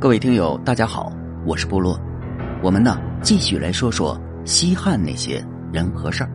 [0.00, 1.12] 各位听友，大家好，
[1.44, 2.00] 我是部落。
[2.62, 6.30] 我们呢继续来说说西汉那些人和事儿。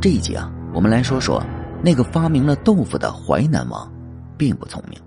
[0.00, 1.40] 这一集啊，我们来说说
[1.84, 3.88] 那个发明了豆腐的淮南王，
[4.36, 5.00] 并不聪明。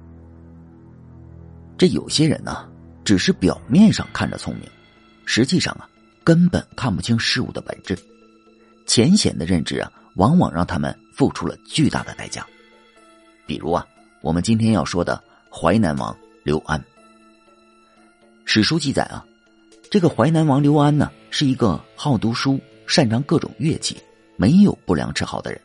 [1.77, 2.65] 这有些人呢，
[3.03, 4.63] 只是表面上看着聪明，
[5.25, 5.83] 实际上啊，
[6.23, 7.93] 根本看不清事物的本质。
[8.85, 12.47] 浅显的认知啊，往往让他们付出了巨大的代价。
[13.45, 13.85] 比如啊，
[14.21, 15.21] 我们今天要说的
[15.51, 16.15] 淮南王。
[16.41, 16.81] 刘安，
[18.45, 19.25] 史书记载啊，
[19.91, 23.97] 这个淮南王刘安呢，是一个好读书、擅长各种乐器、
[24.37, 25.59] 没有不良嗜好的人。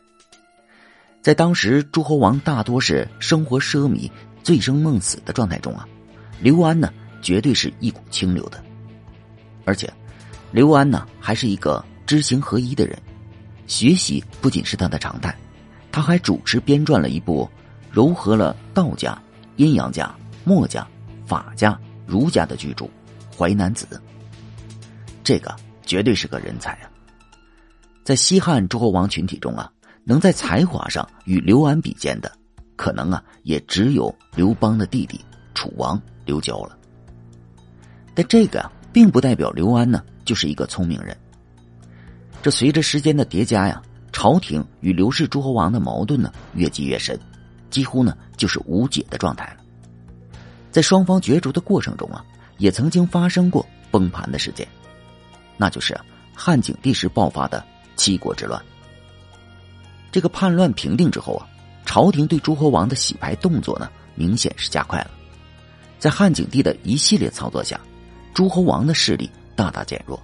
[1.21, 4.11] 在当时诸侯王大多是生活奢靡、
[4.43, 5.87] 醉生梦死的状态中啊，
[6.41, 8.61] 刘安呢，绝对是一股清流的。
[9.63, 9.91] 而且，
[10.51, 13.01] 刘安呢，还是一个知行合一的人，
[13.65, 15.35] 学习不仅是他的常态，
[15.89, 17.49] 他还主持编撰了一部
[17.93, 19.17] 糅合了道家、
[19.55, 20.13] 阴阳家。
[20.45, 20.87] 墨家、
[21.25, 22.85] 法家、儒家的巨著
[23.35, 23.87] 《淮南子》，
[25.23, 25.53] 这个
[25.85, 26.89] 绝对是个人才啊！
[28.03, 29.71] 在西汉诸侯王群体中啊，
[30.03, 32.31] 能在才华上与刘安比肩的，
[32.75, 35.19] 可能啊也只有刘邦的弟弟
[35.55, 36.77] 楚王刘交了。
[38.13, 41.17] 但这个啊，并不代表刘安呢就是一个聪明人。
[42.43, 47.19] 这随着时间的叠加呀，朝廷与刘氏诸侯王的矛盾呢越积越深，
[47.71, 49.64] 几乎呢就是无解的状态了。
[50.75, 52.21] 在双方角逐的过程中啊，
[52.57, 54.67] 也曾经发生过崩盘的事件，
[55.55, 55.97] 那就是
[56.33, 58.61] 汉景帝时爆发的七国之乱。
[60.11, 61.47] 这个叛乱平定之后啊，
[61.85, 65.11] 朝廷对诸侯王的洗牌动作呢，明显是加快了。
[65.97, 67.79] 在汉景帝的一系列操作下，
[68.33, 70.21] 诸侯王的势力大大减弱，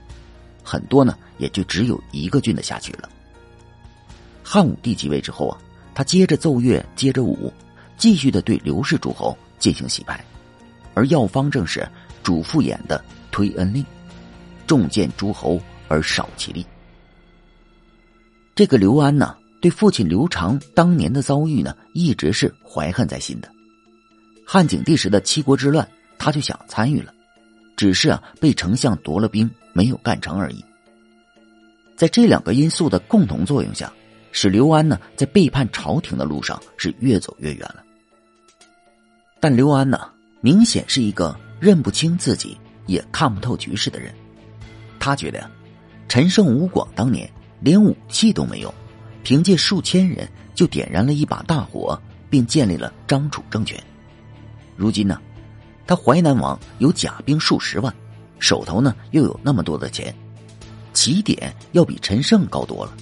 [0.65, 3.07] 很多呢也就只有一个郡的下去了。
[4.43, 5.57] 汉武帝即位之后啊，
[5.95, 7.53] 他接着奏乐，接着舞，
[7.97, 10.21] 继续的对刘氏诸侯进行洗牌。
[10.93, 11.87] 而药方正是
[12.23, 13.85] 主父偃的推恩令，
[14.67, 16.65] 重见诸侯而少其力。
[18.53, 23.49] 这个刘安呢，对父亲刘长当年的遭遇呢，一直是怀恨在心的。
[24.45, 25.87] 汉景帝时的七国之乱，
[26.17, 27.13] 他就想参与了，
[27.77, 30.63] 只是啊，被丞相夺了兵，没有干成而已。
[31.95, 33.91] 在这两个因素的共同作用下，
[34.31, 37.83] 使刘安呢，在背叛朝廷的路上是越走越远了。
[39.39, 40.09] 但刘安呢？
[40.41, 42.57] 明显是一个认不清自己
[42.87, 44.13] 也看不透局势的人。
[44.99, 45.49] 他觉得呀，
[46.07, 48.73] 陈胜吴广当年连武器都没有，
[49.23, 53.81] 凭借数千人就点燃了一把大火，并建立了张楚政权。
[54.75, 55.21] 如今呢，
[55.85, 57.93] 他淮南王有甲兵数十万，
[58.39, 60.13] 手头呢又有那么多的钱，
[60.91, 62.97] 起点要比陈胜高多了，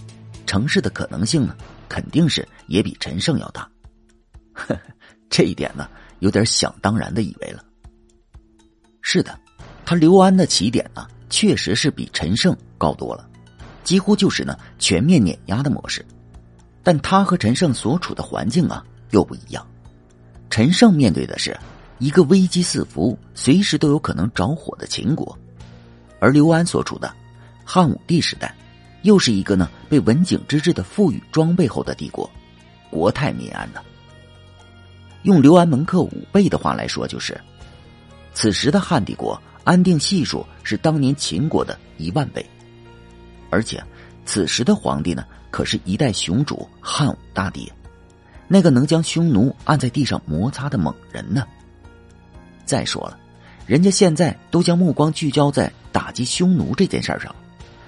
[0.45, 1.55] 成事的可能性呢，
[1.87, 3.69] 肯定是也比陈胜要大。
[5.29, 5.89] 这一点呢。
[6.19, 7.63] 有点想当然的以为了。
[9.01, 9.37] 是的，
[9.85, 13.27] 他刘安的起点呢，确实是比陈胜高多了，
[13.83, 16.05] 几乎就是呢全面碾压的模式。
[16.83, 19.65] 但他和陈胜所处的环境啊又不一样。
[20.49, 21.57] 陈胜面对的是
[21.99, 25.37] 一个危机四伏、随时都有可能着火的秦国，
[26.19, 27.13] 而刘安所处的
[27.63, 28.55] 汉武帝时代，
[29.03, 32.29] 又是一个呢被文景之治的富裕装备后的帝国，
[32.89, 33.83] 国泰民安的。
[35.23, 37.39] 用刘安门客五倍的话来说，就是
[38.33, 42.45] 此时的汉帝国安定系数是当年秦国的一万倍，
[43.49, 43.83] 而且
[44.25, 47.71] 此时的皇帝呢，可是一代雄主汉武大帝，
[48.47, 51.45] 那个能将匈奴按在地上摩擦的猛人呢。
[52.65, 53.17] 再说了，
[53.65, 57.35] 人家现在都将目光聚焦在打击匈奴这件事上，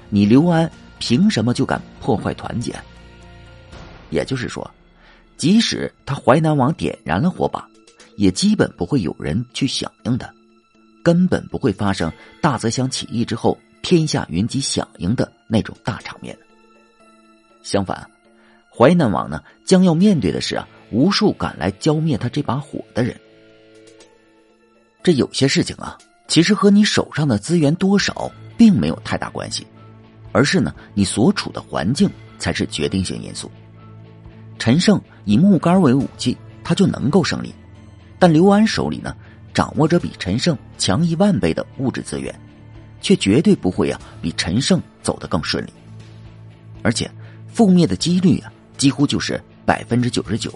[0.09, 0.69] 你刘安
[1.00, 2.75] 凭什么就敢破坏团结？
[4.09, 4.69] 也就是说。
[5.41, 7.68] 即使他淮南王点燃了火把，
[8.16, 10.31] 也基本不会有人去响应的，
[11.02, 16.38] 根本不会发生大泽乡起义之后天下云集响应的那种大场面。
[17.63, 18.07] 相反，
[18.69, 23.19] 淮南王呢将要面对的是啊无数赶来浇灭他这把火的人。
[25.01, 29.65] 这有些事情啊，其实和你手上的资源多少并没有太大关系，
[30.33, 32.07] 而是呢你所处的环境
[32.38, 33.50] 才是决定性因素。
[34.62, 37.50] 陈胜以木杆为武器，他就能够胜利；
[38.19, 39.16] 但刘安手里呢，
[39.56, 42.40] 掌握着比陈胜强一万倍的物质资源，
[43.02, 45.74] 却绝对不会啊比陈胜走得更顺利。
[46.84, 47.10] 而且，
[47.52, 50.54] 覆灭的几率啊，几乎就是百分之九十九，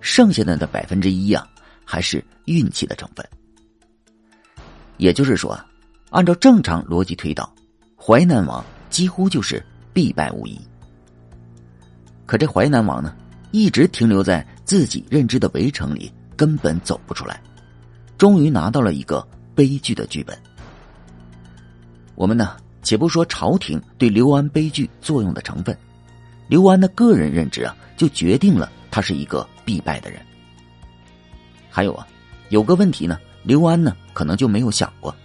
[0.00, 1.44] 剩下的的百分之一啊，
[1.84, 3.28] 还是运气的成分。
[4.96, 5.58] 也就是说，
[6.10, 7.52] 按照正常逻辑推导，
[7.96, 9.60] 淮南王几乎就是
[9.92, 10.56] 必败无疑。
[12.28, 13.16] 可这淮南王呢，
[13.52, 17.40] 一直停留在自己认知的围城里，根本走不出来。
[18.18, 20.38] 终于拿到了一个悲剧的剧本。
[22.14, 25.74] 我们呢，且不说朝廷对刘安悲剧作用的成分，
[26.48, 30.20] 刘安的个人认知啊，就决定了他是一个必败的人。
[31.70, 32.06] 还有啊，
[32.50, 35.16] 有个问题呢，刘安呢可能就没有想过，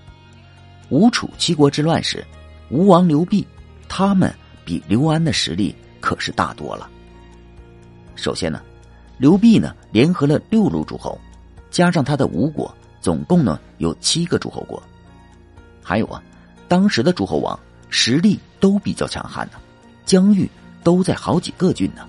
[0.88, 2.26] 吴楚七国之乱时，
[2.70, 3.46] 吴王刘濞
[3.90, 4.34] 他们
[4.64, 6.90] 比刘安的实力可是大多了。
[8.16, 8.62] 首先呢，
[9.18, 11.20] 刘濞呢联合了六路诸侯，
[11.72, 14.82] 加上他的吴国，总共呢有七个诸侯国，
[15.82, 16.22] 还有啊。
[16.68, 19.54] 当时的诸侯王实力都比较强悍呢，
[20.06, 20.50] 疆域
[20.84, 22.08] 都在好几个郡呢。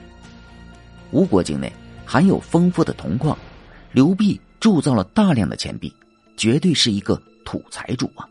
[1.11, 1.71] 吴国境内
[2.07, 3.37] 含有丰富的铜矿，
[3.93, 5.95] 刘濞铸造了大量的钱币，
[6.37, 8.27] 绝对是一个土财主啊。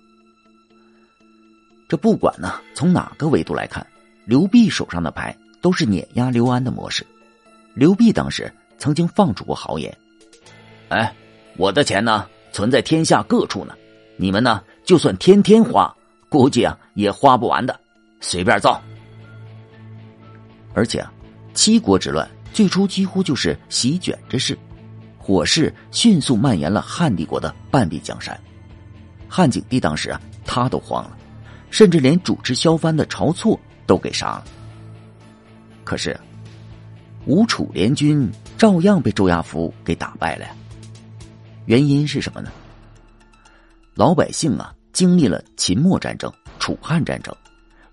[1.87, 3.85] 这不管呢，从哪个维度来看，
[4.25, 7.05] 刘濞手上的牌都是碾压刘安的模式。
[7.73, 9.95] 刘濞当时曾经放出过豪言
[10.89, 11.13] ：“哎，
[11.57, 13.73] 我的钱呢，存在天下各处呢，
[14.17, 15.93] 你们呢，就算天天花。”
[16.29, 17.79] 估计啊也花不完的，
[18.19, 18.81] 随便造。
[20.73, 21.13] 而且啊，
[21.53, 24.57] 七国之乱最初几乎就是席卷之势，
[25.19, 28.35] 火势迅速蔓延了汉帝国的半壁江山。
[29.29, 31.15] 汉景帝当时啊，他都慌了，
[31.69, 34.43] 甚至连主持削藩的晁错都给杀了。
[35.83, 36.19] 可是，
[37.25, 40.55] 吴楚联军照样被周亚夫给打败了呀。
[41.65, 42.51] 原因是什么呢？
[43.95, 44.73] 老百姓啊。
[44.93, 47.35] 经历了秦末战争、楚汉战争，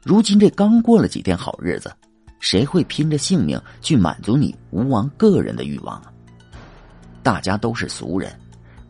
[0.03, 1.91] 如今这刚过了几天好日子，
[2.41, 6.13] 谁会拼着性命去满足你吴王个人的欲望啊？
[7.23, 8.39] 大家都是俗人，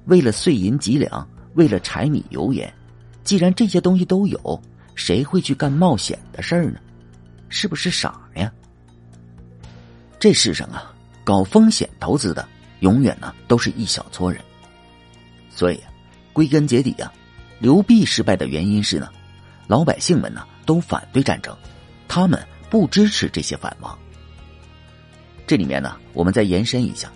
[0.07, 2.75] 为了碎银几两，为了柴米油盐，
[3.23, 4.61] 既然这些东西都有，
[4.97, 6.81] 谁会去干冒险的事儿呢？
[7.49, 8.53] 是不是傻呀？
[10.21, 10.95] 这世上啊，
[11.25, 12.47] 搞风险投资的，
[12.81, 14.39] 永远呢都是一小撮人，
[15.49, 15.91] 所以啊
[16.35, 17.11] 归根结底啊。
[17.59, 19.09] 刘濞失败的原因是呢，
[19.67, 21.57] 老百姓们呢都反对战争，
[22.07, 22.39] 他们
[22.69, 23.99] 不支持这些反王。
[25.47, 27.11] 这里面呢，我们再延伸一下，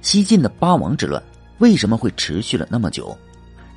[0.00, 1.22] 西晋的八王之乱
[1.58, 3.16] 为什么会持续了那么久？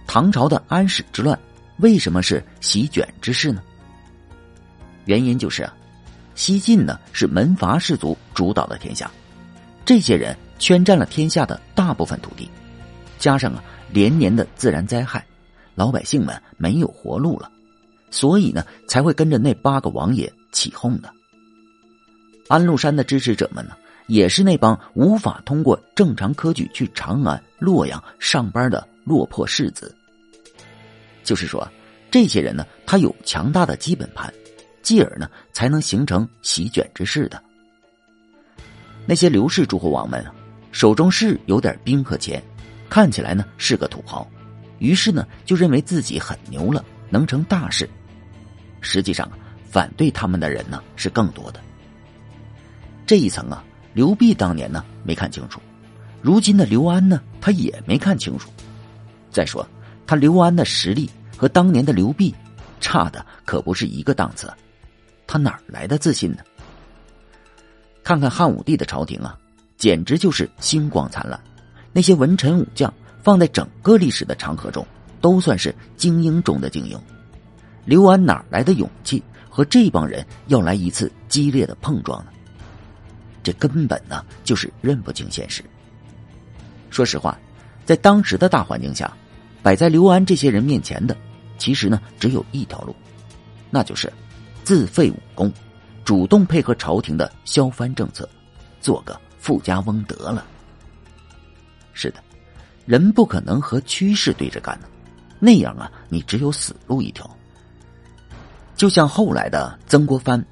[0.08, 1.38] 唐朝的安史之乱
[1.80, 3.62] 为什么是席卷之势呢？
[5.04, 5.76] 原因就是啊，
[6.36, 9.10] 西晋呢是门阀士族主导的天下，
[9.86, 12.50] 这些人圈占了天下的大部分土地，
[13.18, 15.26] 加上啊连年的自然灾害。
[15.76, 17.52] 老百姓们没有活路了，
[18.12, 21.12] 所以呢，才会跟着那八个王爷起哄的。
[22.48, 23.76] 安禄山的支持者们呢，
[24.06, 29.96] 也是那帮无法通过正常科举去长安、洛阳上班的落魄士子。
[31.24, 31.68] 就是说，
[32.12, 34.32] 这些人呢，他有强大的基本盘，
[34.84, 37.42] 继而呢，才能形成席卷之势的。
[39.08, 40.34] 那些刘氏诸侯王们啊，
[40.72, 42.44] 手中是有点兵和钱，
[42.90, 44.30] 看起来呢是个土豪。
[44.80, 47.90] 于是呢，就认为自己很牛了，能成大事。
[48.82, 49.32] 实际上，
[49.70, 51.60] 反对他们的人呢是更多的。
[53.06, 53.64] 这一层啊，
[53.94, 55.62] 刘濞当年呢没看清楚，
[56.22, 58.50] 如今的刘安呢，他也没看清楚。
[59.32, 59.68] 再说，
[60.06, 62.34] 他刘安的实力和当年的刘濞
[62.80, 64.52] 差的可不是一个档次，
[65.34, 66.44] 他哪来的自信呢？
[68.04, 69.36] 看看汉武帝的朝廷啊，
[69.78, 71.40] 简直就是星光灿烂，
[71.92, 72.94] 那些文臣武将。
[73.24, 74.86] 放在整个历史的长河中，
[75.22, 76.96] 都算是精英中的精英。
[77.84, 82.32] 刘安哪来的勇气和这帮人要来一次激烈的碰撞呢？
[83.42, 85.64] 这根本呢就是认不清现实。
[86.92, 87.40] 说实话，
[87.86, 89.12] 在当时的大环境下，
[89.64, 91.18] 摆在刘安这些人面前的，
[91.58, 92.96] 其实呢只有一条路，
[93.72, 94.14] 那就是
[94.64, 95.52] 自废武功，
[96.06, 98.28] 主动配合朝廷的削藩政策，
[98.82, 100.46] 做个富家翁得了。
[101.94, 102.24] 是的。
[102.86, 104.88] 人不可能和趋势对着干呢，
[105.40, 107.30] 那样啊，你只有死路一条。
[108.76, 110.44] 就像后来的曾国藩，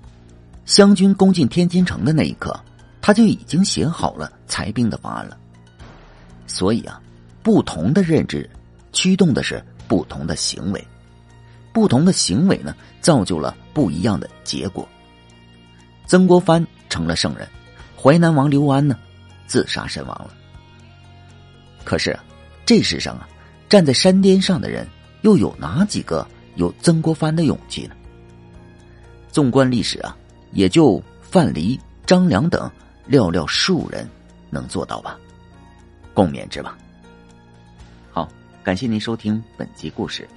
[0.66, 2.58] 湘军攻进天津城的那一刻，
[3.02, 5.38] 他就已经写好了裁兵的方案了。
[6.48, 7.02] 所以啊，
[7.44, 8.50] 不同的认知
[8.94, 10.88] 驱动的是不同的行为，
[11.74, 14.88] 不同的行为呢，造就了不一样的结果。
[16.06, 17.48] 曾国藩成了圣人，
[17.98, 18.98] 淮南王刘安呢，
[19.48, 20.34] 自杀身亡了。
[21.84, 22.18] 可是，
[22.66, 23.28] 这世上啊，
[23.70, 24.88] 站在山巅上的人，
[25.22, 27.96] 又有哪几个有曾国藩的勇气呢？
[29.32, 30.16] 纵观历史啊，
[30.52, 32.70] 也就范蠡、张良等
[33.10, 34.08] 寥寥数人
[34.50, 35.18] 能做到吧，
[36.14, 36.78] 共勉之吧。
[38.12, 38.28] 好，
[38.62, 40.28] 感谢您收听本集故事。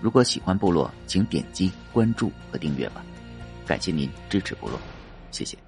[0.00, 3.04] 如果喜欢部落，请点击关注和订阅吧。
[3.66, 4.78] 感谢您支持部落，
[5.30, 5.67] 谢谢。